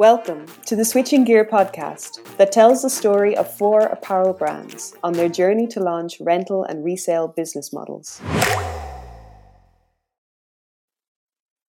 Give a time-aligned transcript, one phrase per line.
[0.00, 5.12] Welcome to the Switching Gear podcast that tells the story of four apparel brands on
[5.12, 8.18] their journey to launch rental and resale business models.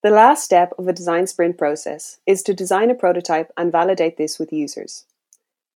[0.01, 4.15] The last step of a design sprint process is to design a prototype and validate
[4.15, 5.03] this with users.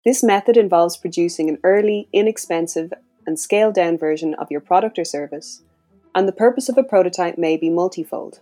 [0.05, 2.93] This method involves producing an early, inexpensive,
[3.27, 5.63] and scaled down version of your product or service,
[6.15, 8.39] and the purpose of a prototype may be multifold.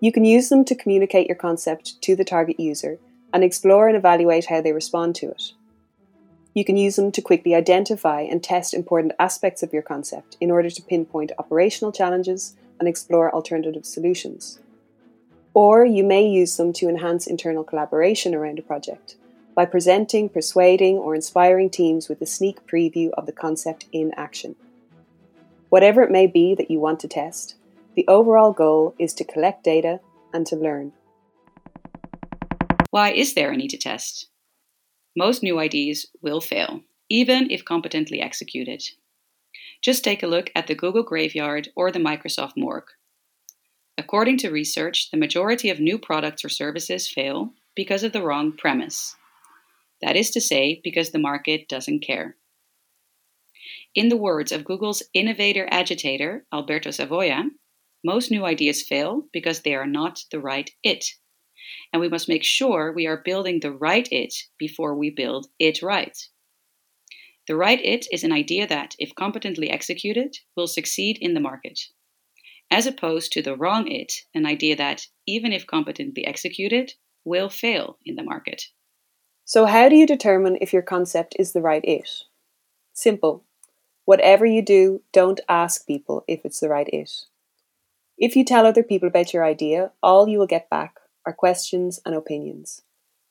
[0.00, 2.98] You can use them to communicate your concept to the target user
[3.32, 5.52] and explore and evaluate how they respond to it.
[6.54, 10.50] You can use them to quickly identify and test important aspects of your concept in
[10.50, 14.60] order to pinpoint operational challenges and explore alternative solutions.
[15.52, 19.16] Or you may use them to enhance internal collaboration around a project
[19.54, 24.56] by presenting, persuading, or inspiring teams with a sneak preview of the concept in action.
[25.68, 27.54] Whatever it may be that you want to test,
[27.94, 30.00] the overall goal is to collect data
[30.32, 30.92] and to learn.
[32.90, 34.28] Why is there a need to test?
[35.16, 38.82] Most new ideas will fail, even if competently executed.
[39.82, 42.90] Just take a look at the Google Graveyard or the Microsoft Morgue.
[43.96, 48.52] According to research, the majority of new products or services fail because of the wrong
[48.52, 49.14] premise.
[50.02, 52.36] That is to say, because the market doesn't care.
[53.94, 57.44] In the words of Google's innovator agitator, Alberto Savoia,
[58.04, 61.04] most new ideas fail because they are not the right it.
[61.92, 65.82] And we must make sure we are building the right it before we build it
[65.82, 66.16] right.
[67.46, 71.78] The right it is an idea that, if competently executed, will succeed in the market,
[72.70, 76.92] as opposed to the wrong it, an idea that, even if competently executed,
[77.24, 78.64] will fail in the market.
[79.44, 82.08] So, how do you determine if your concept is the right it?
[82.94, 83.44] Simple.
[84.06, 87.10] Whatever you do, don't ask people if it's the right it.
[88.16, 92.00] If you tell other people about your idea, all you will get back are questions
[92.06, 92.82] and opinions.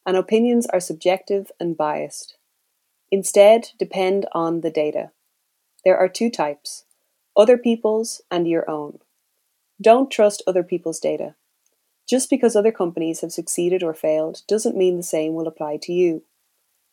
[0.06, 2.36] And opinions are subjective and biased.
[3.12, 5.12] Instead, depend on the data.
[5.86, 6.86] There are two types
[7.36, 9.00] other people's and your own.
[9.82, 11.36] Don't trust other people's data.
[12.08, 15.94] Just because other companies have succeeded or failed doesn't mean the same will apply to
[15.94, 16.24] you.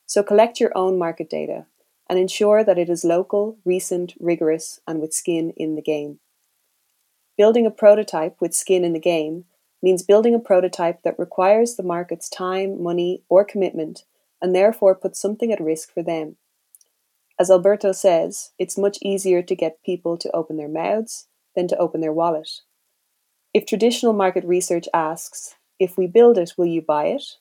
[0.07, 1.67] So collect your own market data
[2.09, 6.21] and ensure that it is local, recent, rigorous, and with skin in the game.
[7.41, 9.47] Building a prototype with skin in the game
[9.83, 14.05] means building a prototype that requires the market's time, money, or commitment,
[14.43, 16.37] and therefore puts something at risk for them.
[17.39, 21.79] As Alberto says, it's much easier to get people to open their mouths than to
[21.79, 22.61] open their wallet.
[23.55, 27.39] If traditional market research asks, if we build it, will you buy it?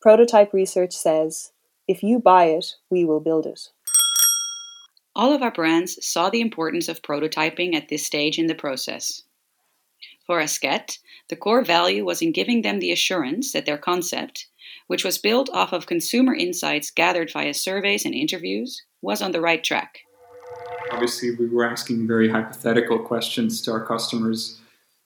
[0.00, 1.52] Prototype research says,
[1.86, 3.68] if you buy it, we will build it.
[5.18, 9.24] All of our brands saw the importance of prototyping at this stage in the process.
[10.24, 10.98] For Asket,
[11.28, 14.46] the core value was in giving them the assurance that their concept,
[14.86, 19.40] which was built off of consumer insights gathered via surveys and interviews, was on the
[19.40, 19.98] right track.
[20.92, 24.60] Obviously, we were asking very hypothetical questions to our customers,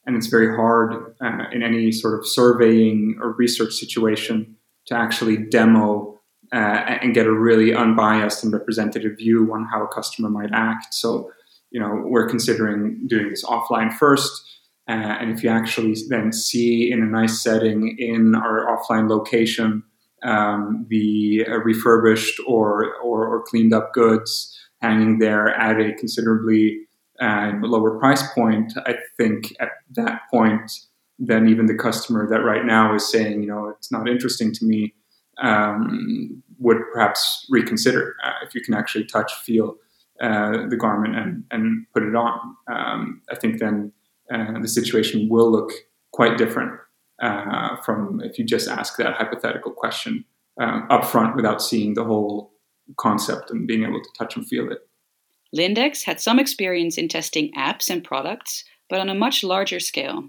[0.05, 4.56] and it's very hard uh, in any sort of surveying or research situation
[4.89, 6.12] to actually demo
[6.52, 10.92] uh, and get a really unbiased and representative view on how a customer might act.
[10.92, 11.30] So,
[11.70, 14.30] you know, we're considering doing this offline first.
[14.88, 19.82] Uh, and if you actually then see in a nice setting in our offline location
[20.24, 26.78] um, the uh, refurbished or, or, or, cleaned up goods hanging there at a considerably
[27.20, 30.70] uh, lower price point, I think at that point,
[31.19, 34.64] then even the customer that right now is saying, you know, it's not interesting to
[34.64, 34.94] me,
[35.42, 39.76] um, would perhaps reconsider uh, if you can actually touch, feel
[40.20, 42.56] uh, the garment and, and put it on.
[42.69, 43.92] Um, I think then
[44.32, 45.70] uh, the situation will look
[46.12, 46.72] quite different
[47.20, 50.25] uh, from if you just ask that hypothetical question
[50.60, 52.52] um, up front without seeing the whole
[52.98, 54.78] concept and being able to touch and feel it.
[55.56, 60.28] Lindex had some experience in testing apps and products, but on a much larger scale.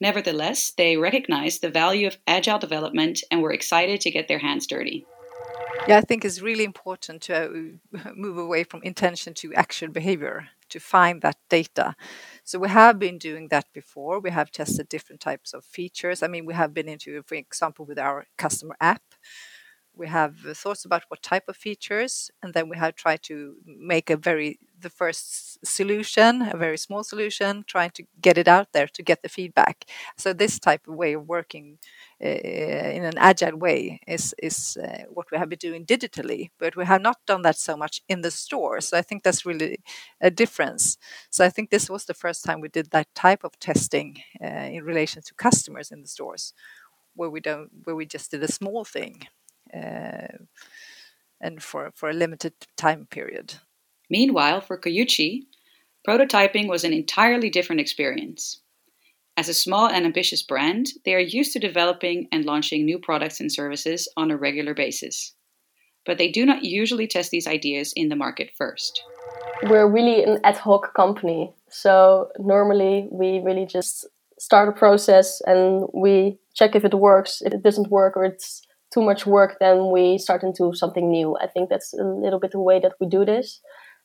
[0.00, 4.66] Nevertheless, they recognized the value of agile development and were excited to get their hands
[4.66, 5.04] dirty.
[5.86, 10.48] Yeah, I think it's really important to uh, move away from intention to actual behavior
[10.70, 11.94] to find that data.
[12.44, 14.20] So we have been doing that before.
[14.20, 16.22] We have tested different types of features.
[16.22, 19.02] I mean, we have been into, for example, with our customer app,
[19.96, 24.08] we have thoughts about what type of features and then we have tried to make
[24.10, 28.86] a very the first solution a very small solution trying to get it out there
[28.88, 29.84] to get the feedback.
[30.16, 31.78] So this type of way of working
[32.24, 36.76] uh, in an agile way is is uh, what we have been doing digitally but
[36.76, 38.80] we have not done that so much in the store.
[38.80, 39.78] So i think that's really
[40.20, 40.96] a difference.
[41.30, 44.46] So i think this was the first time we did that type of testing uh,
[44.76, 46.54] in relation to customers in the stores
[47.14, 49.22] where we don't where we just did a small thing
[49.74, 50.44] Uh,
[51.40, 53.54] and for for a limited time period.
[54.08, 55.42] Meanwhile for Kuyichi
[56.06, 58.60] prototyping was an entirely different experience.
[59.36, 63.40] As a small and ambitious brand they are used to developing and launching new products
[63.40, 65.34] and services on a regular basis.
[66.04, 69.02] But they do not usually test these ideas in the market first.
[69.62, 74.06] We're really an ad hoc company so normally we really just
[74.38, 77.40] start a process and we check if it works.
[77.42, 81.36] If it doesn't work or it's too much work, then we start into something new.
[81.40, 83.60] I think that's a little bit the way that we do this.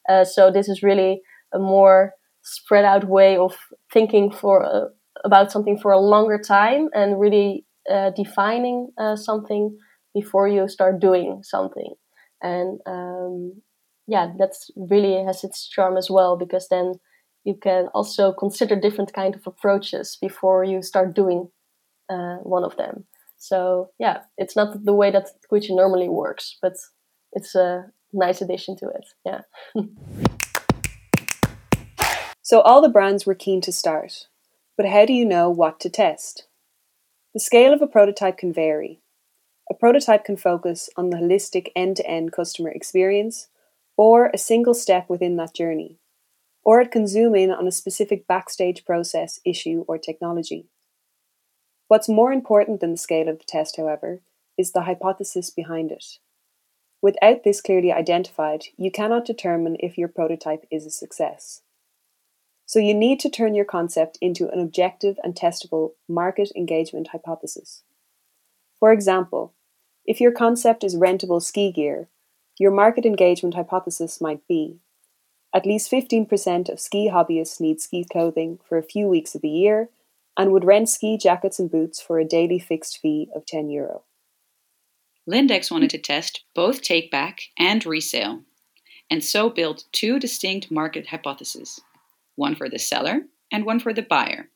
[0.07, 1.21] Uh, so this is really
[1.53, 3.57] a more spread out way of
[3.91, 4.89] thinking for uh,
[5.23, 9.75] about something for a longer time and really uh, defining uh, something
[10.13, 11.93] before you start doing something.
[12.41, 13.61] And um,
[14.07, 16.93] yeah, that's really has its charm as well because then
[17.43, 21.49] you can also consider different kind of approaches before you start doing
[22.09, 23.05] uh, one of them.
[23.37, 26.73] So yeah, it's not the way that Kuyichi normally works, but
[27.33, 29.05] it's a nice addition to it.
[29.25, 29.41] Yeah.
[32.41, 34.27] so all the brands were keen to start,
[34.77, 36.47] but how do you know what to test?
[37.33, 39.01] The scale of a prototype can vary.
[39.69, 43.49] A prototype can focus on the holistic end to end customer experience
[43.97, 45.99] or a single step within that journey
[46.65, 50.67] or it can zoom in on a specific backstage process, issue, or technology.
[51.87, 54.21] What's more important than the scale of the test, however,
[54.57, 56.17] is the hypothesis behind it.
[57.01, 61.61] Without this clearly identified, you cannot determine if your prototype is a success.
[62.65, 67.83] So you need to turn your concept into an objective and testable market engagement hypothesis.
[68.79, 69.53] For example,
[70.05, 72.07] if your concept is rentable ski gear,
[72.57, 74.79] your market engagement hypothesis might be
[75.53, 79.49] at least 15% of ski hobbyists need ski clothing for a few weeks of the
[79.49, 79.89] year
[80.37, 84.03] and would rent ski jackets and boots for a daily fixed fee of 10 euro.
[85.29, 88.41] Lindex wanted to test both take back and resale,
[89.09, 91.81] and so built two distinct market hypotheses
[92.35, 93.21] one for the seller
[93.51, 94.49] and one for the buyer.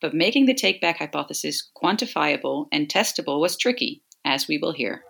[0.00, 5.02] But making the take back hypothesis quantifiable and testable was tricky, as we will hear.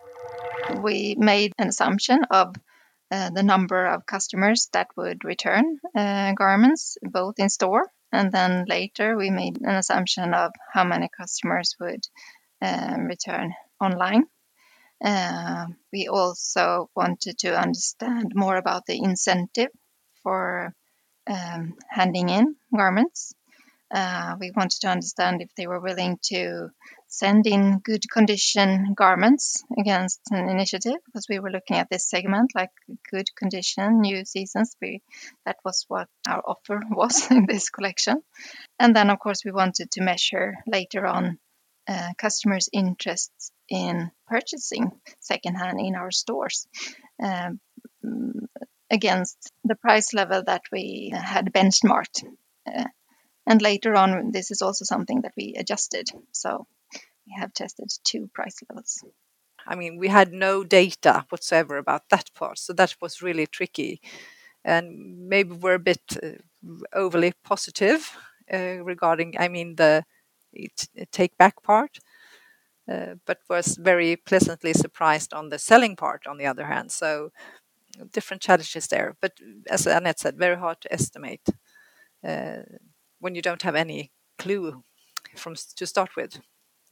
[0.82, 2.54] We made an assumption of
[3.10, 8.64] uh, the number of customers that would return uh, garments both in store and then
[8.66, 12.06] later we made an assumption of how many customers would
[12.62, 14.25] um, return online.
[15.05, 19.70] Uh, we also wanted to understand more about the incentive
[20.22, 20.75] for
[21.26, 23.34] um, handing in garments.
[23.90, 26.70] Uh, we wanted to understand if they were willing to
[27.16, 32.52] send in good condition garments against an initiative because we were looking at this segment
[32.55, 32.70] like
[33.11, 35.00] good condition new seasons we
[35.46, 38.22] that was what our offer was in this collection.
[38.78, 41.38] And then of course we wanted to measure later on
[41.87, 44.90] uh, customers interests in purchasing
[45.20, 46.67] secondhand in our stores
[47.22, 47.60] um,
[48.90, 52.25] against the price level that we had benchmarked
[52.67, 52.84] uh,
[53.46, 56.08] and later on this is also something that we adjusted.
[56.32, 56.67] So
[57.26, 59.04] we have tested two price levels.
[59.66, 64.00] I mean, we had no data whatsoever about that part, so that was really tricky.
[64.64, 66.28] And maybe we're a bit uh,
[66.93, 68.16] overly positive
[68.52, 70.04] uh, regarding, I mean, the
[71.12, 71.98] take back part,
[72.90, 76.93] uh, but was very pleasantly surprised on the selling part, on the other hand.
[76.93, 77.31] So,
[78.12, 79.16] different challenges there.
[79.20, 79.32] But
[79.70, 81.48] as Annette said, very hard to estimate
[82.26, 82.62] uh,
[83.20, 84.82] when you don't have any clue
[85.36, 86.40] from to start with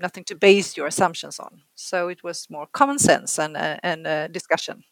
[0.03, 1.63] nothing to base your assumptions on.
[1.75, 4.85] So it was more common sense and, uh, and uh, discussion.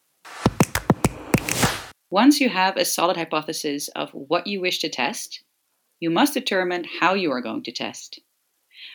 [2.10, 5.42] Once you have a solid hypothesis of what you wish to test,
[6.00, 8.20] you must determine how you are going to test.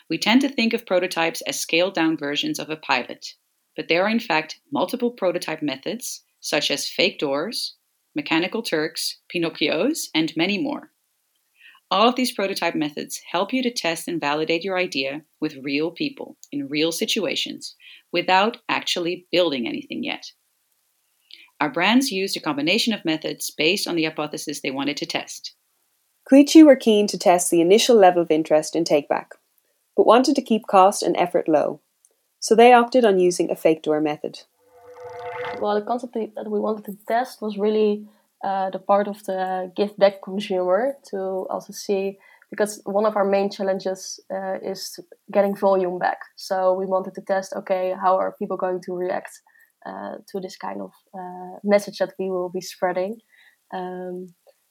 [0.09, 3.35] We tend to think of prototypes as scaled down versions of a pilot,
[3.75, 7.75] but there are in fact multiple prototype methods, such as fake doors,
[8.15, 10.91] mechanical Turks, Pinocchios, and many more.
[11.95, 15.91] All of these prototype methods help you to test and validate your idea with real
[15.91, 17.73] people in real situations
[18.11, 20.33] without actually building anything yet.
[21.61, 25.55] Our brands used a combination of methods based on the hypothesis they wanted to test.
[26.29, 29.27] Kuyichi were keen to test the initial level of interest in takeback,
[29.95, 31.79] but wanted to keep cost and effort low,
[32.41, 34.41] so they opted on using a fake door method.
[35.61, 38.05] Well, the concept that we wanted to test was really
[38.45, 41.17] uh, the part of the give back consumer to
[41.49, 42.17] also see
[42.51, 44.99] because one of our main challenges uh, is
[45.33, 46.19] getting volume back.
[46.35, 49.31] So we wanted to test okay, how are people going to react
[49.85, 50.91] uh, to this kind of
[51.63, 53.17] message that we will be spreading?
[53.73, 54.27] Um,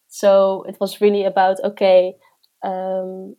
[0.09, 2.14] so it was really about okay,
[2.64, 3.35] um,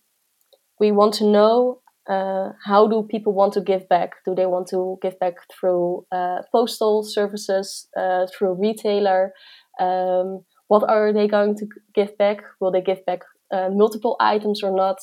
[0.81, 4.11] we want to know uh, how do people want to give back?
[4.25, 9.33] Do they want to give back through uh, postal services, uh, through retailer?
[9.79, 12.37] Um, what are they going to give back?
[12.59, 13.19] Will they give back
[13.53, 14.97] uh, multiple items or not?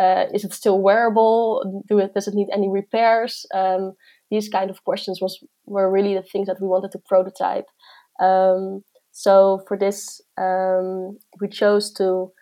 [0.00, 1.82] Uh, is it still wearable?
[1.88, 3.44] Do it, does it need any repairs?
[3.54, 3.92] Um,
[4.30, 7.66] these kind of questions was were really the things that we wanted to prototype.
[8.20, 12.32] Um, so for this, um, we chose to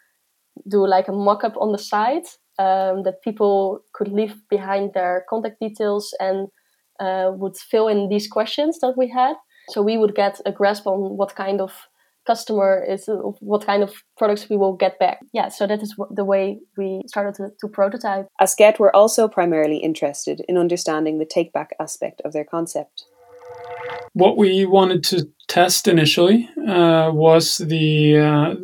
[0.69, 5.59] do like a mock-up on the site um, that people could leave behind their contact
[5.61, 6.49] details and
[7.01, 9.35] uh, would fill in these questions that we had.
[9.71, 11.73] So we would get a grasp on what kind of
[12.27, 13.09] customer is,
[13.41, 15.21] what kind of products we will get back.
[15.33, 18.27] Yeah, so that is the way we started to, to prototype.
[18.41, 23.05] Asket were also primarily interested in understanding the take back aspect of their concept.
[24.13, 28.55] What we wanted to test initially uh, was the uh,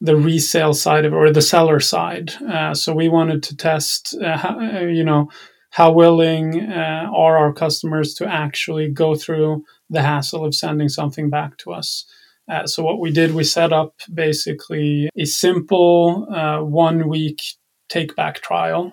[0.00, 2.32] the resale side of or the seller side.
[2.42, 5.28] Uh, so we wanted to test, uh, how, uh, you know,
[5.70, 11.30] how willing uh, are our customers to actually go through the hassle of sending something
[11.30, 12.04] back to us.
[12.50, 17.40] Uh, so what we did, we set up basically a simple uh, one week
[17.88, 18.92] take back trial.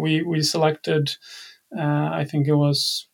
[0.00, 1.10] we we selected,
[1.76, 3.08] I think it was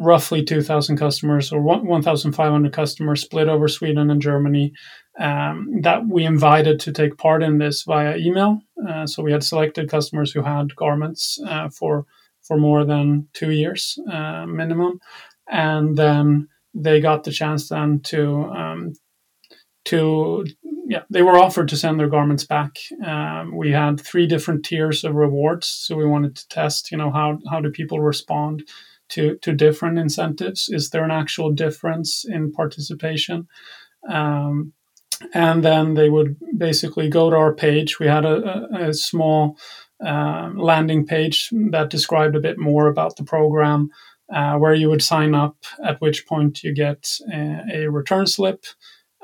[0.00, 4.72] roughly 2,000 customers or 1,500 customers split over Sweden and Germany
[5.18, 8.60] um, that we invited to take part in this via email.
[8.88, 12.06] Uh, so we had selected customers who had garments uh, for
[12.42, 14.98] for more than two years uh, minimum,
[15.48, 18.92] and then they got the chance then to um,
[19.84, 20.44] to
[20.88, 22.76] yeah they were offered to send their garments back.
[23.04, 27.10] Um, we had three different tiers of rewards, so we wanted to test you know
[27.10, 28.64] how how do people respond
[29.10, 30.68] to to different incentives?
[30.70, 33.46] Is there an actual difference in participation?
[34.08, 34.72] Um,
[35.34, 37.98] and then they would basically go to our page.
[37.98, 39.58] We had a, a, small
[40.04, 43.90] uh, landing page that described a bit more about the program,
[44.32, 48.64] uh, where you would sign up, at which point you get a, a return slip,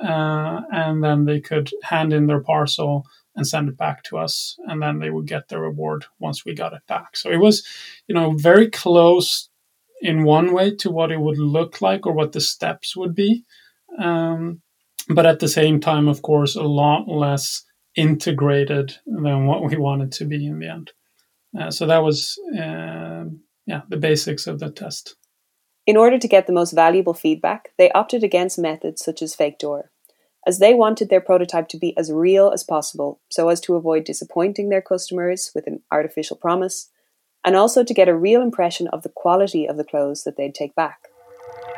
[0.03, 3.05] uh, and then they could hand in their parcel
[3.35, 6.55] and send it back to us, and then they would get their reward once we
[6.55, 7.17] got it back.
[7.17, 7.67] So it was,
[8.09, 9.49] you know, very close
[10.01, 13.45] in one way to what it would look like or what the steps would be.
[13.99, 14.61] Um,
[15.09, 17.65] but at the same time, of course, a lot less
[17.97, 20.93] integrated than what we wanted to be in the end.
[21.59, 23.25] Uh, so that was, uh,
[23.67, 25.17] yeah, the basics of the test.
[25.87, 29.59] In order to get the most valuable feedback, they opted against methods such as fake
[29.59, 29.91] door,
[30.47, 34.05] as they wanted their prototype to be as real as possible so as to avoid
[34.05, 36.91] disappointing their customers with an artificial promise,
[37.45, 40.55] and also to get a real impression of the quality of the clothes that they'd
[40.55, 41.09] take back.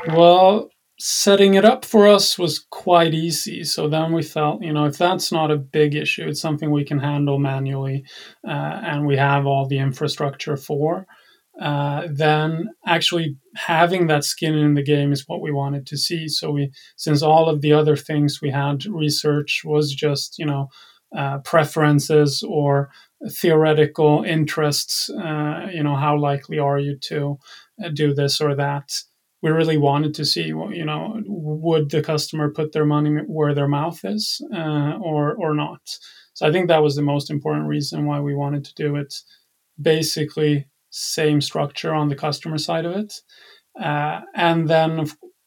[0.08, 3.64] Well, setting it up for us was quite easy.
[3.64, 6.84] So then we felt, you know, if that's not a big issue, it's something we
[6.84, 8.04] can handle manually
[8.46, 11.06] uh, and we have all the infrastructure for.
[11.60, 16.28] Uh, then actually having that skin in the game is what we wanted to see.
[16.28, 20.68] So we, since all of the other things we had research was just, you know,
[21.16, 22.90] uh, preferences or
[23.28, 25.10] theoretical interests.
[25.10, 27.38] Uh, you know, how likely are you to
[27.84, 28.90] uh, do this or that?
[29.42, 33.68] We really wanted to see, you know, would the customer put their money where their
[33.68, 35.80] mouth is, uh, or or not.
[36.34, 39.14] So I think that was the most important reason why we wanted to do it.
[39.80, 43.14] Basically, same structure on the customer side of it,
[43.80, 45.06] uh, and then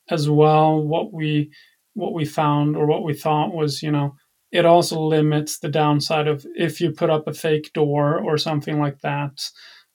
[0.10, 1.52] as well, what we
[1.94, 4.16] what we found or what we thought was, you know,
[4.52, 8.80] it also limits the downside of if you put up a fake door or something
[8.80, 9.50] like that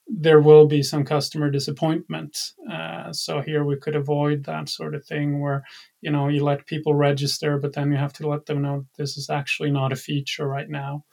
[0.09, 2.39] there will be some customer disappointment.
[2.71, 5.65] Uh, so here we could avoid that sort of thing where
[6.01, 9.17] you know you let people register, but then you have to let them know this
[9.17, 11.05] is actually not a feature right now.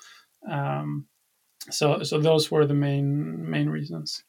[0.50, 1.08] Um,
[1.70, 4.24] so so those were the main main reasons.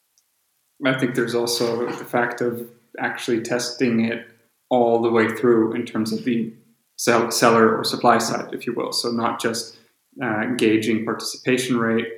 [0.84, 2.68] I think there's also the fact of
[2.98, 4.26] actually testing it
[4.68, 6.52] all the way through in terms of the
[6.96, 8.92] sell, seller or supply side, if you will.
[8.92, 9.78] So not just
[10.22, 12.08] uh, gauging participation rate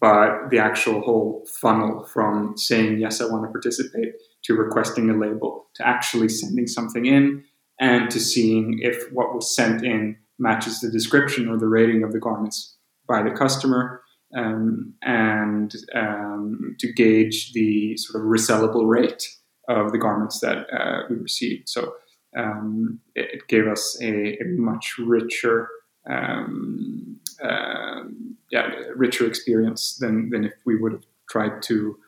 [0.00, 4.12] but the actual whole funnel from saying, yes, I want to participate,
[4.44, 7.44] to requesting a label, to actually sending something in,
[7.80, 12.12] and to seeing if what was sent in matches the description or the rating of
[12.12, 12.76] the garments
[13.08, 14.02] by the customer,
[14.36, 19.26] um, and um, to gauge the sort of resellable rate
[19.68, 21.68] of the garments that uh, we received.
[21.68, 21.94] So
[22.36, 25.68] um, it, gave us a, a much richer
[26.08, 28.02] um, uh,
[28.50, 31.98] yeah, richer experience than, than if we would have tried to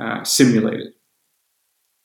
[0.00, 0.94] uh, simulate it.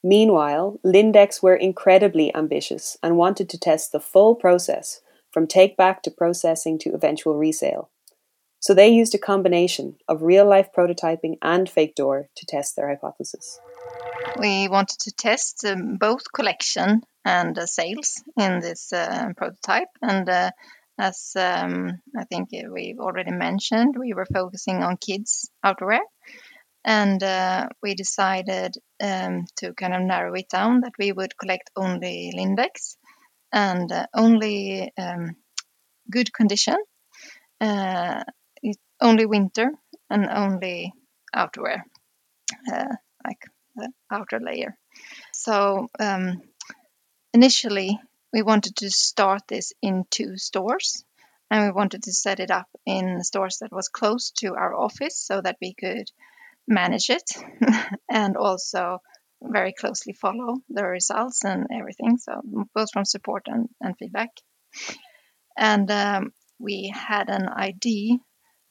[0.03, 6.01] Meanwhile, Lindex were incredibly ambitious and wanted to test the full process from take back
[6.03, 7.89] to processing to eventual resale.
[8.61, 12.89] So they used a combination of real life prototyping and fake door to test their
[12.89, 13.59] hypothesis.
[14.37, 19.87] We wanted to test um, both collection and uh, sales in this uh, prototype.
[20.01, 20.51] And uh,
[20.99, 26.01] as um, I think we've already mentioned, we were focusing on kids outerwear.
[26.85, 31.71] And uh, we decided um, to kind of narrow it down that we would collect
[31.75, 32.95] only Lindex
[33.51, 35.35] and uh, only um,
[36.09, 36.77] good condition
[37.61, 38.23] uh,
[39.01, 39.71] only winter
[40.09, 40.93] and only
[41.35, 41.81] outerwear,
[42.71, 43.41] uh, like
[43.75, 44.77] the outer layer.
[45.33, 46.41] So um,
[47.33, 47.99] initially,
[48.33, 51.03] we wanted to start this in two stores,
[51.49, 55.17] and we wanted to set it up in stores that was close to our office
[55.17, 56.11] so that we could
[56.67, 57.31] manage it
[58.09, 59.01] and also
[59.41, 62.17] very closely follow the results and everything.
[62.17, 62.41] So
[62.75, 64.29] both from support and, and feedback.
[65.57, 68.19] And um, we had an ID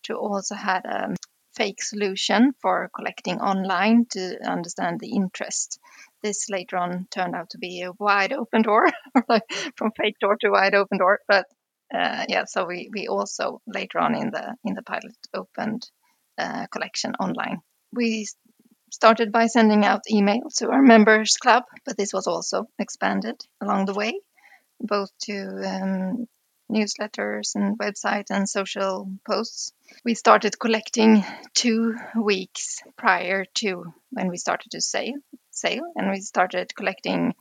[0.05, 1.15] to also had a
[1.57, 5.81] fake solution for collecting online to understand the interest.
[6.23, 8.87] This later on turned out to be a wide open door,
[9.77, 11.21] from fake door to wide open door.
[11.29, 11.47] But
[11.95, 15.89] uh, yeah, so we, we also later on in the in the pilot opened
[16.39, 17.61] uh, collection online.
[17.93, 18.27] We
[18.91, 23.87] started by sending out emails to our members club, but this was also expanded along
[23.87, 24.21] the way,
[24.81, 25.35] both to
[25.65, 26.27] um,
[26.71, 29.73] newsletters and website and social posts.
[30.05, 35.15] We started collecting two weeks prior to when we started to sale,
[35.61, 37.35] sale and we started collecting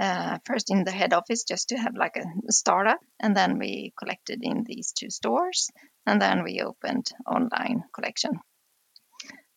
[0.00, 3.92] uh, first in the head office just to have like a, startup, and then we
[3.98, 5.70] collected in these two stores,
[6.06, 8.32] and then we opened online collection.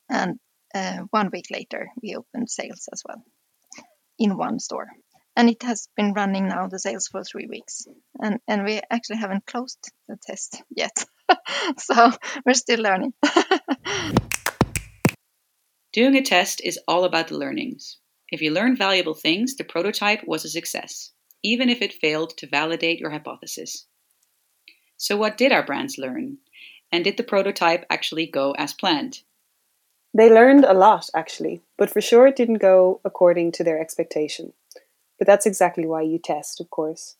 [0.09, 0.39] And
[0.75, 3.23] uh, one week later, we opened sales as well
[4.19, 4.87] in one store.
[5.35, 7.87] And it has been running now the sales for three weeks.
[8.21, 11.05] And and we actually haven't closed the test yet.
[11.77, 12.11] So
[12.45, 13.13] we're still learning
[15.93, 17.97] doing a test is all about the learnings.
[18.29, 21.11] If you learn valuable things the prototype was a success
[21.43, 23.85] even if it failed to validate your hypothesis.
[24.97, 26.37] So what did our brands learn?
[26.91, 29.19] And did the prototype actually go as planned?
[30.13, 34.53] They learned a lot actually but for sure it didn't go according to their expectation.
[35.19, 37.17] But that's exactly why you test, of course.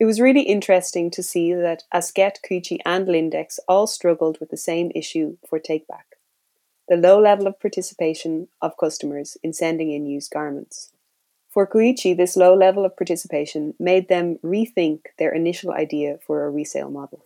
[0.00, 4.56] It was really interesting to see that Asket, Kuyichi, and Lindex all struggled with the
[4.56, 6.17] same issue for takeback
[6.88, 10.92] the low level of participation of customers in sending in used garments.
[11.50, 16.50] For Kuyichi, this low level of participation made them rethink their initial idea for a
[16.50, 17.24] resale model.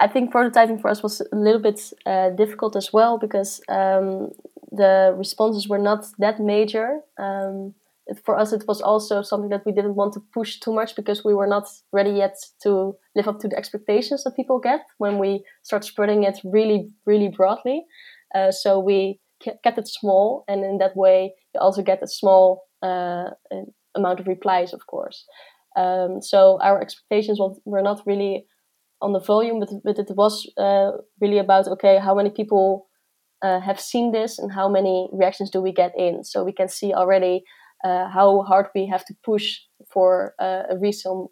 [0.00, 4.30] I think prototyping for us was a little bit uh, difficult as well because um,
[4.72, 7.00] the responses were not that major.
[7.18, 7.74] Um,
[8.24, 11.24] for us it was also something that we didn't want to push too much because
[11.24, 15.18] we were not ready yet to live up to the expectations that people get when
[15.18, 17.84] we start spreading it really really broadly
[18.34, 22.64] uh, so we kept it small and in that way you also get a small
[22.82, 23.30] uh,
[23.94, 25.24] amount of replies of course
[25.76, 28.44] um, so our expectations were not really
[29.00, 30.90] on the volume but, but it was uh,
[31.20, 32.86] really about okay how many people
[33.42, 36.68] uh, have seen this and how many reactions do we get in so we can
[36.68, 37.42] see already
[37.82, 39.58] uh, how hard we have to push
[39.90, 41.30] for uh, a resale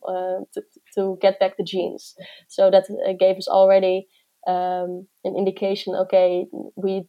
[0.54, 0.62] to,
[0.94, 2.14] to, get back the jeans.
[2.48, 2.84] So that
[3.20, 4.08] gave us already
[4.48, 5.94] um, an indication.
[5.94, 7.04] Okay, we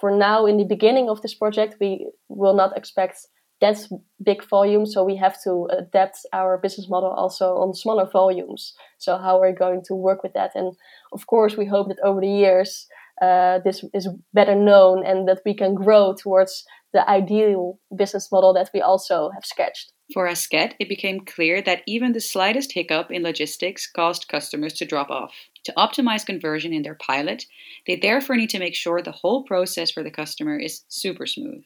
[0.00, 3.18] for now in the beginning of this project we will not expect
[3.60, 3.78] that
[4.20, 8.74] big volume, so we have to adapt our business model also on smaller volumes.
[8.98, 10.74] So how are we're going to work with that, and
[11.12, 12.86] of course we hope that over the years.
[13.20, 18.52] Uh, this is better known and that we can grow towards the ideal business model
[18.54, 19.92] that we also have sketched.
[20.12, 24.84] For Asket, it became clear that even the slightest hiccup in logistics caused customers to
[24.84, 25.32] drop off.
[25.64, 27.44] To optimize conversion in their pilot,
[27.86, 31.64] they therefore need to make sure the whole process for the customer is super smooth.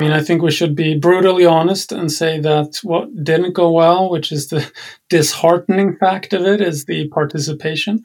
[0.00, 3.70] I mean, I think we should be brutally honest and say that what didn't go
[3.70, 4.68] well, which is the
[5.08, 8.02] disheartening fact of it, is the participation.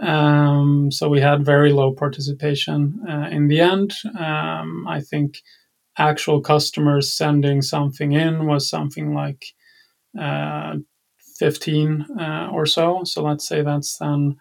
[0.00, 3.92] Um, so we had very low participation uh, in the end.
[4.18, 5.38] Um, I think
[5.98, 9.44] actual customers sending something in was something like
[10.18, 10.76] uh,
[11.42, 13.02] 15 uh, or so.
[13.02, 14.36] So let's say that's then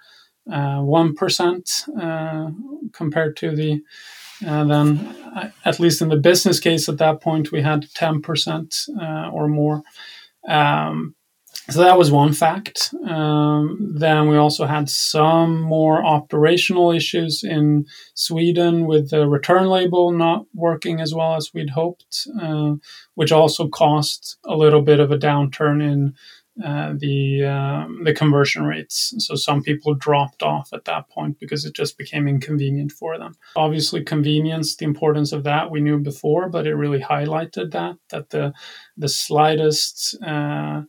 [0.52, 2.52] uh, 1% uh,
[2.94, 3.82] compared to the
[4.48, 5.16] uh, then
[5.66, 9.82] at least in the business case at that point we had 10% or more.
[10.48, 11.16] Um,
[11.70, 12.94] so that was one fact.
[13.08, 20.12] Um, then we also had some more operational issues in Sweden with the return label
[20.12, 22.74] not working as well as we'd hoped, uh,
[23.16, 26.14] which also caused a little bit of a downturn in
[26.64, 29.14] uh, the um, the conversion rates.
[29.18, 33.34] So some people dropped off at that point because it just became inconvenient for them.
[33.56, 38.30] Obviously, convenience, the importance of that we knew before, but it really highlighted that that
[38.30, 38.54] the
[38.98, 40.82] the slightest uh,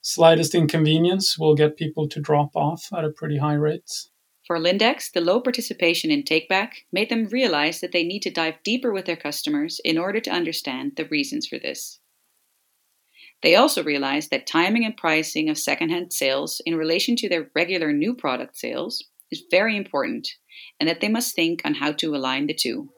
[0.00, 3.90] slightest inconvenience will get people to drop off at a pretty high rate.
[4.46, 8.62] For Lindex, the low participation in takeback made them realize that they need to dive
[8.62, 11.98] deeper with their customers in order to understand the reasons for this.
[13.42, 17.92] They also realized that timing and pricing of secondhand sales in relation to their regular
[17.92, 20.28] new product sales is very important
[20.80, 22.88] and that they must think on how to align the two.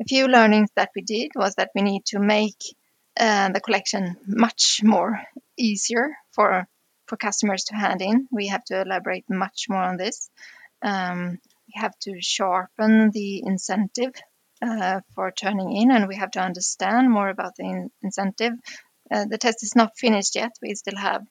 [0.00, 2.56] A few learnings that we did was that we need to make
[3.18, 5.20] uh, the collection much more
[5.56, 6.68] easier for
[7.06, 8.26] for customers to hand in.
[8.32, 10.28] We have to elaborate much more on this.
[10.82, 14.12] Um, we have to sharpen the incentive
[14.60, 18.52] uh, for turning in, and we have to understand more about the in- incentive.
[19.10, 20.52] Uh, the test is not finished yet.
[20.60, 21.22] We still have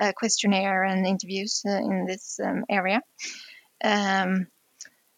[0.00, 3.02] a questionnaire and interviews uh, in this um, area.
[3.82, 4.46] Um,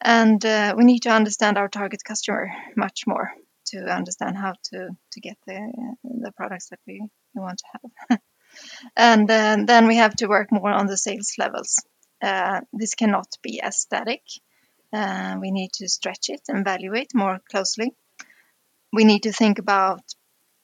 [0.01, 3.31] and uh, we need to understand our target customer much more
[3.67, 5.71] to understand how to, to get the,
[6.03, 7.01] the products that we,
[7.35, 7.65] we want to
[8.09, 8.19] have.
[8.95, 11.83] and uh, then we have to work more on the sales levels.
[12.21, 14.21] Uh, this cannot be as static.
[14.93, 17.93] Uh, we need to stretch it and evaluate more closely.
[18.91, 20.01] We need to think about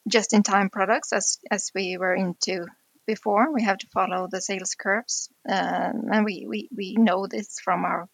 [0.08, 2.66] just-in-time products as as we were into
[3.06, 3.54] before.
[3.54, 7.86] We have to follow the sales curves, um, and we, we we know this from
[7.86, 8.10] our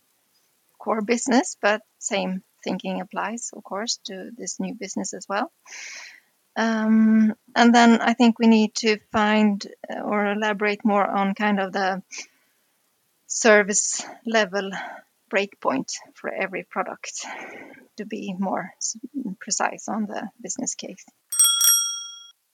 [0.79, 5.51] core business, but same thinking applies, of course, to this new business as well.
[6.55, 11.59] Um, and then I think we need to find uh, or elaborate more on kind
[11.59, 12.03] of the
[13.27, 14.69] service level
[15.33, 17.25] breakpoint for every product
[17.97, 18.71] to be more
[19.39, 21.03] precise on the business case.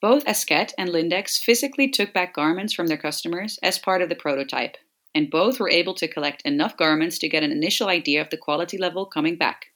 [0.00, 4.14] Both Asket and Lindex physically took back garments from their customers as part of the
[4.14, 4.76] prototype,
[5.14, 8.36] and both were able to collect enough garments to get an initial idea of the
[8.36, 9.66] quality level coming back.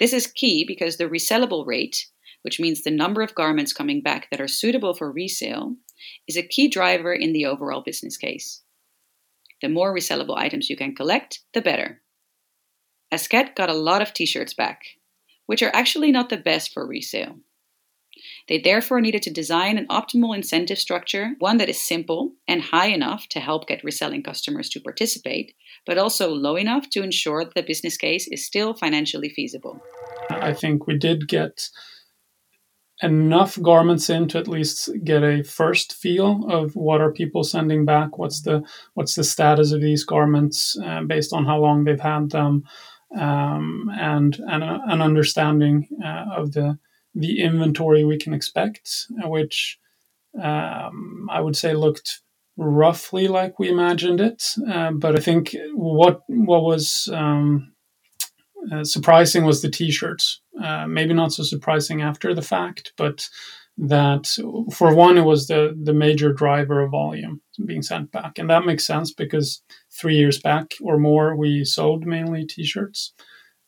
[0.00, 2.06] This is key because the resellable rate
[2.42, 5.76] which means the number of garments coming back that are suitable for resale,
[6.28, 8.62] is a key driver in the overall business case.
[9.62, 12.02] The more resellable items you can collect, the better.
[13.14, 14.82] Asket got a lot of t shirts back,
[15.46, 17.36] which are actually not the best for resale.
[18.48, 22.88] They therefore needed to design an optimal incentive structure, one that is simple and high
[22.88, 25.54] enough to help get reselling customers to participate,
[25.86, 29.80] but also low enough to ensure that the business case is still financially feasible.
[30.30, 31.68] I think we did get
[33.02, 37.84] enough garments in to at least get a first feel of what are people sending
[37.84, 38.62] back what's the
[38.94, 42.62] what's the status of these garments uh, based on how long they've had them
[43.18, 46.78] um, and and an understanding uh, of the
[47.14, 49.78] the inventory we can expect which
[50.40, 52.22] um, I would say looked
[52.56, 54.42] roughly like we imagined it.
[54.70, 57.72] Uh, but I think what what was um,
[58.72, 60.40] uh, surprising was the t-shirts.
[60.62, 63.28] Uh, maybe not so surprising after the fact, but
[63.78, 64.28] that
[64.72, 68.66] for one, it was the the major driver of volume being sent back, and that
[68.66, 73.14] makes sense because three years back or more we sold mainly T-shirts,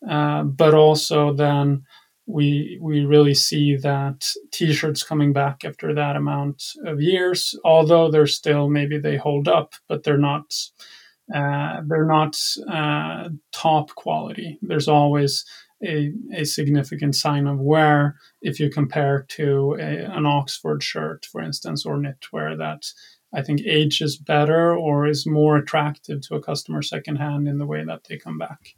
[0.08, 1.84] uh, but also then
[2.26, 8.26] we we really see that T-shirts coming back after that amount of years, although they're
[8.26, 10.54] still maybe they hold up, but they're not.
[11.34, 12.36] Uh, they're not
[12.70, 14.58] uh, top quality.
[14.60, 15.42] There's always
[15.82, 21.40] a, a significant sign of wear if you compare to a, an Oxford shirt, for
[21.40, 22.84] instance, or knitwear that
[23.34, 27.84] I think ages better or is more attractive to a customer secondhand in the way
[27.84, 28.74] that they come back.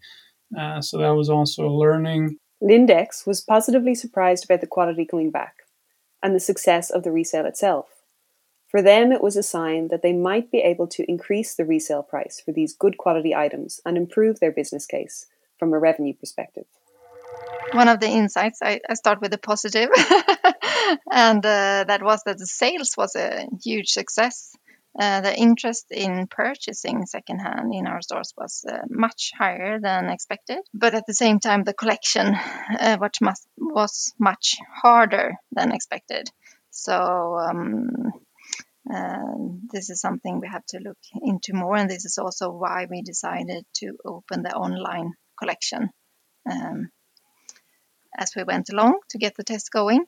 [0.56, 2.38] Uh, so that was also a learning.
[2.62, 5.56] Lindex was positively surprised about the quality coming back
[6.22, 7.86] and the success of the resale itself.
[8.68, 12.02] For them, it was a sign that they might be able to increase the resale
[12.02, 15.26] price for these good quality items and improve their business case
[15.58, 16.66] from a revenue perspective.
[17.72, 19.90] One of the insights i, I start with the positive.
[21.10, 24.55] And uh, that was that the sales was a huge success
[24.98, 30.58] uh, the interest in purchasing secondhand in our stores was uh, much higher than expected
[30.72, 32.34] but at the same time the collection
[32.80, 36.30] uh, which must, was much harder than expected
[36.70, 38.12] so um,
[38.92, 39.34] uh,
[39.72, 43.02] this is something we have to look into more and this is also why we
[43.02, 45.90] decided to open the online collection
[46.50, 46.90] um,
[48.16, 50.04] as we went along to get the test going.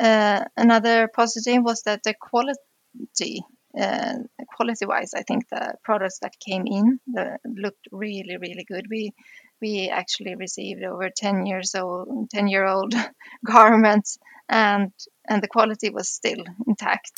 [0.00, 3.42] Uh, another positive was that the quality,
[3.80, 4.14] uh,
[4.56, 8.86] quality-wise, I think the products that came in the, looked really, really good.
[8.88, 9.12] We
[9.60, 12.94] we actually received over 10 years old, 10 year old
[13.46, 14.92] garments, and
[15.28, 17.12] and the quality was still intact.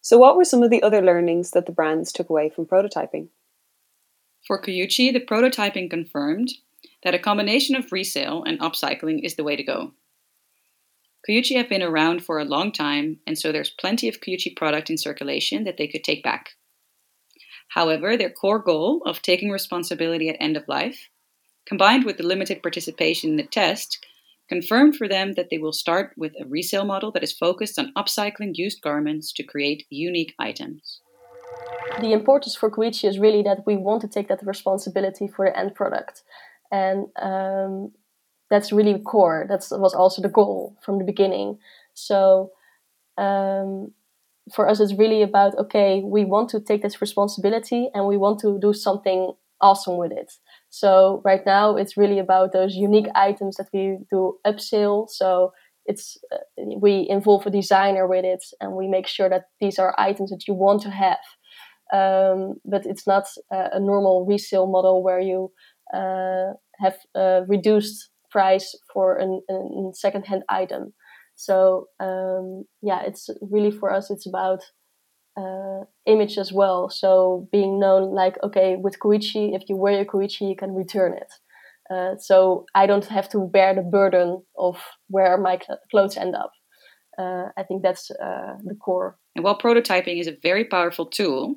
[0.00, 3.28] So, what were some of the other learnings that the brands took away from prototyping?
[4.46, 6.54] For Kuyichi, the prototyping confirmed
[7.04, 9.92] that a combination of resale and upcycling is the way to go.
[11.28, 14.90] Kuyichi have been around for a long time, and so there's plenty of Kuyichi product
[14.90, 16.50] in circulation that they could take back.
[17.68, 21.08] However, their core goal of taking responsibility at end of life,
[21.64, 24.04] combined with the limited participation in the test,
[24.48, 27.92] confirmed for them that they will start with a resale model that is focused on
[27.94, 31.00] upcycling used garments to create unique items.
[32.00, 35.58] The importance for Kuyichi is really that we want to take that responsibility for the
[35.58, 36.22] end product.
[36.70, 37.92] And um,
[38.52, 39.46] that's really core.
[39.48, 41.58] That was also the goal from the beginning.
[41.94, 42.50] So
[43.16, 43.92] um,
[44.54, 48.40] for us, it's really about okay, we want to take this responsibility and we want
[48.40, 50.30] to do something awesome with it.
[50.68, 55.08] So right now it's really about those unique items that we do upsell.
[55.08, 55.52] So
[55.86, 59.94] it's uh, we involve a designer with it and we make sure that these are
[59.96, 61.24] items that you want to have.
[61.90, 65.52] Um, but it's not uh, a normal resale model where you
[65.94, 70.94] uh, have a reduced price for an, an second-hand item.
[71.34, 74.10] So um, yeah, it's really for us.
[74.10, 74.60] It's about
[75.36, 76.90] uh, image as well.
[76.90, 81.12] So being known like, okay, with Kuyichi, if you wear your Kuyichi, you can return
[81.14, 81.32] it.
[81.92, 84.76] Uh, so I don't have to bear the burden of
[85.08, 85.58] where my
[85.90, 86.52] clothes end up.
[87.18, 89.18] Uh, I think that's uh, the core.
[89.34, 91.56] And while prototyping is a very powerful tool,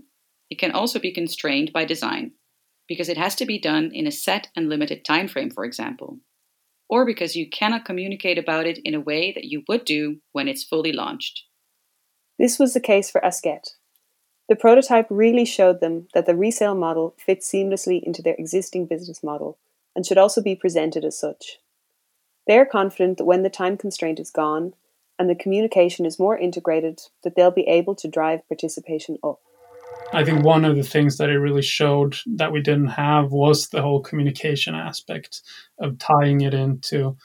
[0.49, 2.31] it can also be constrained by design
[2.87, 6.19] because it has to be done in a set and limited time frame, for example,
[6.89, 10.47] or because you cannot communicate about it in a way that you would do when
[10.47, 11.43] it's fully launched.
[12.37, 13.75] This was the case for Asket.
[14.47, 19.23] The prototype really showed them that the resale model fits seamlessly into their existing business
[19.23, 19.57] model
[19.95, 21.59] and should also be presented as such.
[22.45, 24.73] They are confident that when the time constraint is gone
[25.17, 29.39] and the communication is more integrated, that they'll be able to drive participation up.
[30.13, 33.67] I think one of the things that it really showed that we didn't have was
[33.67, 35.41] the whole communication aspect
[35.79, 37.17] of tying it into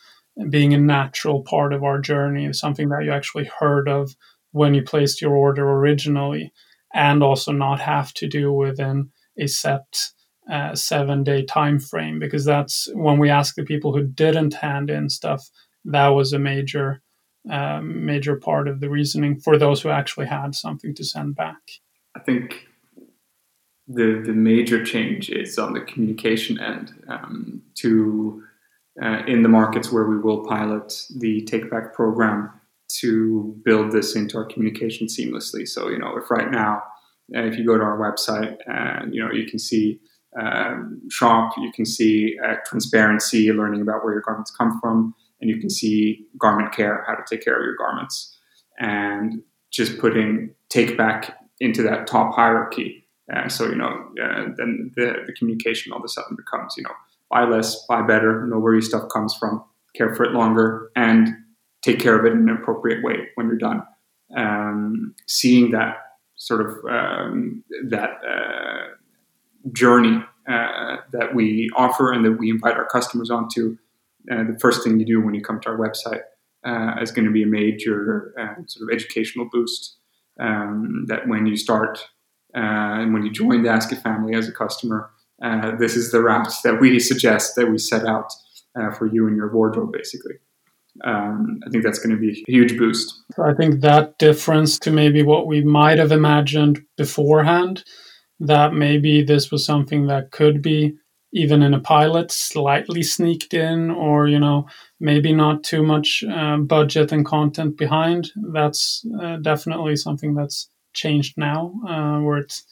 [0.48, 4.14] being a natural part of our journey, something that you actually heard of
[4.52, 6.52] when you placed your order originally,
[6.94, 9.84] and also not have to do within a set
[10.50, 14.90] uh, seven day time frame because that's when we asked the people who didn't hand
[14.90, 15.48] in stuff
[15.84, 17.02] that was a major
[17.50, 21.80] um, major part of the reasoning for those who actually had something to send back.
[22.14, 22.66] I think
[23.94, 28.42] the the major change is on the communication end um, to
[29.02, 32.50] uh, in the markets where we will pilot the take back program
[32.98, 35.66] to build this into our communication seamlessly.
[35.66, 36.82] So, you know, if right now,
[37.34, 40.00] uh, if you go to our website and, you know, you can see
[40.40, 45.48] um, shop, you can see uh, transparency, learning about where your garments come from, and
[45.48, 48.36] you can see garment care, how to take care of your garments.
[48.78, 53.06] And just putting take back into that top hierarchy.
[53.48, 56.94] So, you know, uh, then the, the communication all of a sudden becomes, you know,
[57.30, 59.62] buy less, buy better, know where your stuff comes from,
[59.94, 61.28] care for it longer, and
[61.82, 63.82] take care of it in an appropriate way when you're done.
[64.36, 65.96] Um, seeing that
[66.36, 68.94] sort of um, that uh,
[69.72, 73.76] journey uh, that we offer and that we invite our customers onto,
[74.30, 76.22] uh, the first thing you do when you come to our website
[76.64, 78.34] uh, is going to be a major
[78.66, 79.96] sort of educational boost.
[80.38, 82.08] Um, that when you start
[82.54, 85.10] and when you join the Asket family as a customer,
[85.78, 88.32] this is the route that we suggest that we set out
[88.96, 90.34] for you and your wardrobe, basically
[91.04, 93.22] um, I think that's going to be a huge boost.
[93.38, 97.84] I think that difference to maybe what we might have imagined beforehand,
[98.40, 100.94] that maybe this was something that could be
[101.32, 104.66] even in a pilot slightly sneaked in or you know
[104.98, 110.68] maybe not too much uh, budget and content behind that's uh, definitely something that's
[111.02, 112.64] changed now uh, where it's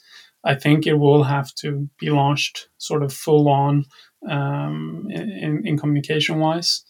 [0.44, 3.84] i think it will have to be launched sort of full on
[4.28, 6.84] um, in, in communication wise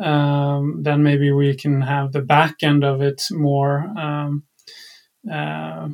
[0.00, 4.42] um, then maybe we can have the back end of it more um,
[5.30, 5.88] uh,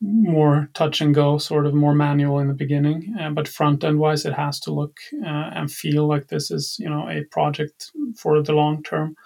[0.00, 3.14] more touch and go, sort of more manual in the beginning.
[3.20, 6.76] Uh, but front end wise, it has to look uh, and feel like this is
[6.78, 9.16] you know a project for the long term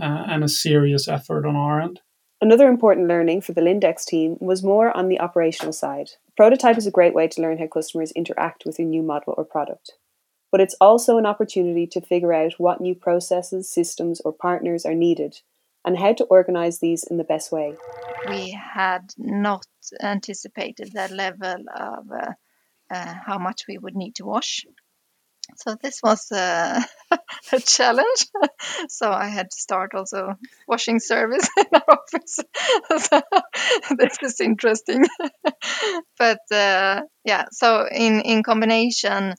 [0.00, 2.00] uh, and a serious effort on our end.
[2.40, 6.10] Another important learning for the Lindex team was more on the operational side.
[6.36, 9.44] prototype is a great way to learn how customers interact with a new model or
[9.44, 9.92] product
[10.50, 14.94] but it's also an opportunity to figure out what new processes, systems, or partners are
[14.94, 15.40] needed
[15.84, 17.74] and how to organize these in the best way.
[18.28, 19.66] We had not
[20.02, 22.32] anticipated that level of uh,
[22.90, 24.64] uh, how much we would need to wash.
[25.56, 26.84] So this was a
[27.66, 28.26] challenge.
[28.88, 30.34] so I had to start also
[30.66, 32.38] washing service in our office.
[33.08, 33.20] so
[33.96, 35.04] this is interesting.
[36.18, 39.34] but uh, yeah, so in in combination,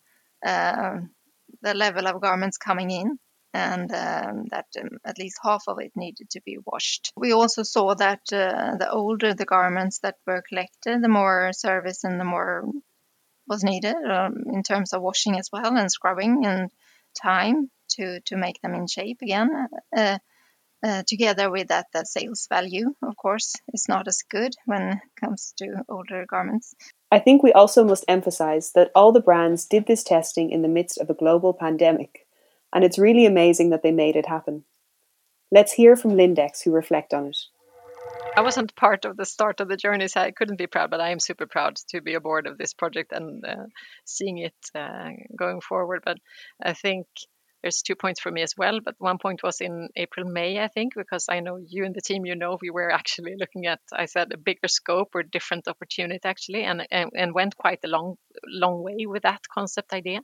[0.45, 0.97] uh,
[1.61, 3.19] the level of garments coming in
[3.53, 7.11] and um, that um, at least half of it needed to be washed.
[7.15, 12.03] We also saw that uh, the older the garments that were collected, the more service
[12.03, 12.71] and the more
[13.49, 16.71] was needed um, in terms of washing as well and scrubbing and
[17.21, 19.49] time to, to make them in shape again.
[19.95, 20.19] Uh,
[20.81, 24.99] uh, together with that, the sales value, of course, is not as good when it
[25.19, 26.73] comes to older garments.
[27.11, 30.69] I think we also must emphasize that all the brands did this testing in the
[30.69, 32.27] midst of a global pandemic,
[32.71, 34.63] and it's really amazing that they made it happen.
[35.51, 37.37] Let's hear from Lindex who reflect on it.
[38.37, 41.01] I wasn't part of the start of the journey, so I couldn't be proud, but
[41.01, 43.65] I am super proud to be aboard of this project and uh,
[44.05, 46.03] seeing it uh, going forward.
[46.05, 46.17] But
[46.63, 47.07] I think
[47.61, 48.79] there's two points for me as well.
[48.79, 52.01] But one point was in April, May, I think, because I know you and the
[52.01, 55.67] team, you know, we were actually looking at, I said, a bigger scope or different
[55.67, 58.15] opportunity actually, and and, and went quite a long,
[58.47, 60.21] long way with that concept idea.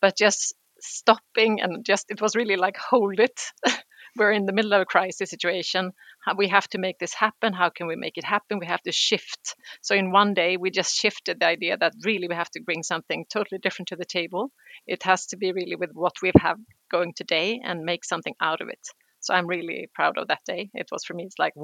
[0.00, 3.40] But just stopping and just it was really like hold it
[4.16, 5.92] we're in the middle of a crisis situation.
[6.36, 7.52] We have to make this happen.
[7.52, 8.58] How can we make it happen?
[8.58, 9.56] We have to shift.
[9.82, 12.82] So, in one day, we just shifted the idea that really we have to bring
[12.82, 14.50] something totally different to the table.
[14.86, 16.58] It has to be really with what we have
[16.90, 18.86] going today and make something out of it.
[19.20, 20.70] So, I'm really proud of that day.
[20.74, 21.54] It was for me, it's like,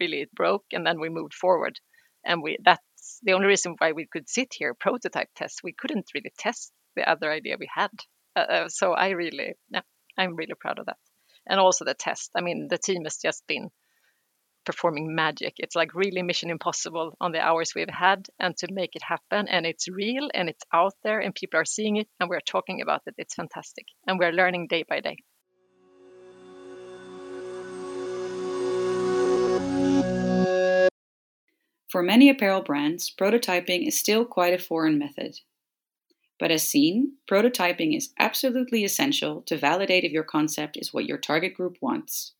[0.00, 1.78] really, it broke, and then we moved forward.
[2.24, 5.60] And we that's the only reason why we could sit here, prototype test.
[5.64, 7.92] We couldn't really test the other idea we had.
[8.36, 9.82] Uh, uh so, I really, yeah,
[10.18, 10.98] I'm really proud of that
[11.46, 12.30] and also the test.
[12.36, 13.70] I mean, the team has just been
[14.64, 15.54] performing magic.
[15.58, 19.48] It's like really mission impossible on the hours we've had and to make it happen.
[19.48, 22.80] And it's real and it's out there and people are seeing it and we're talking
[22.80, 23.14] about it.
[23.18, 23.86] It's fantastic.
[24.06, 25.16] And we're learning day by day.
[31.90, 35.34] For many apparel brands, prototyping is still quite a foreign method.
[36.40, 41.18] But as seen, prototyping is absolutely essential to validate if your concept is what your
[41.18, 42.32] target group wants.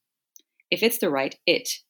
[0.71, 1.81] If it's the right it.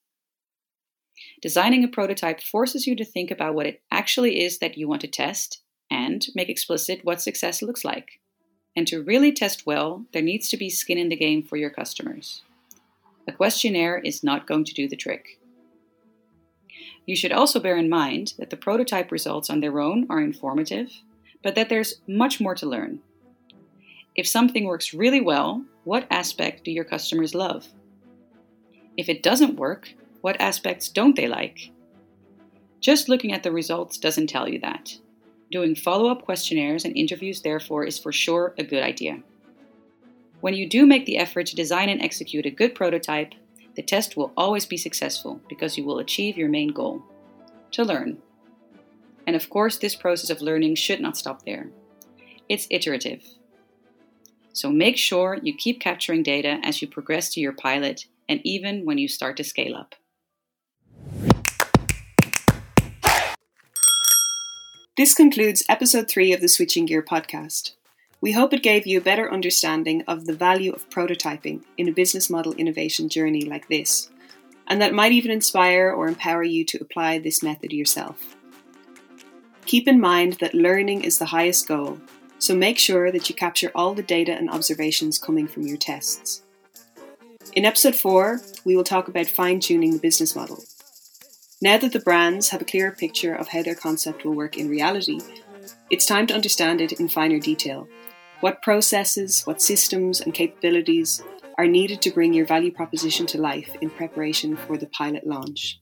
[1.41, 5.03] Designing a prototype forces you to think about what it actually is that you want
[5.03, 8.21] to test and make explicit what success looks like.
[8.75, 11.71] And to really test well, there needs to be skin in the game for your
[11.71, 12.43] customers.
[13.29, 15.39] A questionnaire is not going to do the trick.
[17.07, 20.91] You should also bear in mind that the prototype results on their own are informative
[21.43, 23.01] but that there's much more to learn.
[24.15, 27.69] If something works really well, what aspect do your customers love?
[28.97, 31.71] If it doesn't work, what aspects don't they like?
[32.81, 34.97] Just looking at the results doesn't tell you that.
[35.51, 39.23] Doing follow up questionnaires and interviews, therefore, is for sure a good idea.
[40.41, 43.35] When you do make the effort to design and execute a good prototype,
[43.77, 47.03] the test will always be successful because you will achieve your main goal
[47.73, 48.19] to learn.
[49.31, 51.69] And of course, this process of learning should not stop there.
[52.49, 53.23] It's iterative.
[54.53, 58.85] So make sure you keep capturing data as you progress to your pilot and even
[58.85, 59.95] when you start to scale up.
[64.97, 67.75] This concludes episode three of the Switching Gear podcast.
[68.21, 71.93] We hope it gave you a better understanding of the value of prototyping in a
[71.93, 74.11] business model innovation journey like this,
[74.67, 78.35] and that might even inspire or empower you to apply this method yourself.
[79.71, 82.01] Keep in mind that learning is the highest goal,
[82.41, 86.43] so make sure that you capture all the data and observations coming from your tests.
[87.53, 90.65] In episode 4, we will talk about fine tuning the business model.
[91.63, 94.69] Now that the brands have a clearer picture of how their concept will work in
[94.69, 95.21] reality,
[95.89, 97.87] it's time to understand it in finer detail.
[98.41, 101.23] What processes, what systems, and capabilities
[101.59, 105.79] are needed to bring your value proposition to life in preparation for the pilot launch.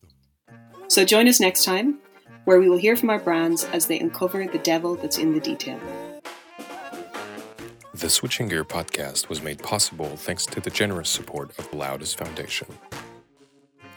[0.89, 2.01] So join us next time
[2.49, 5.41] where we will hear from our brands as they uncover the devil that's in the
[5.41, 5.79] detail.
[7.93, 12.15] The Switching Gear podcast was made possible thanks to the generous support of the Laudes
[12.15, 12.67] Foundation.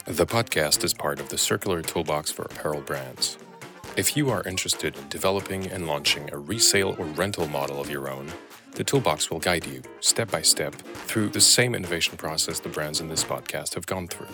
[0.03, 3.37] The podcast is part of the Circular Toolbox for Apparel Brands.
[3.95, 8.09] If you are interested in developing and launching a resale or rental model of your
[8.09, 8.29] own,
[8.73, 12.99] the Toolbox will guide you step by step through the same innovation process the brands
[12.99, 14.27] in this podcast have gone through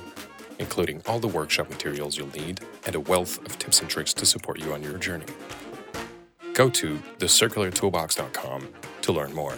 [0.60, 4.26] including all the workshop materials you'll need and a wealth of tips and tricks to
[4.26, 5.26] support you on your journey.
[6.54, 8.68] Go to thecirculartoolbox.com
[9.02, 9.56] to learn more.